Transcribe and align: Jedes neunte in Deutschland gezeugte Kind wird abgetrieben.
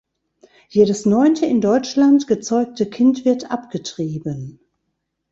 Jedes 0.69 1.05
neunte 1.05 1.45
in 1.45 1.61
Deutschland 1.61 2.25
gezeugte 2.25 2.89
Kind 2.89 3.23
wird 3.23 3.51
abgetrieben. 3.51 4.59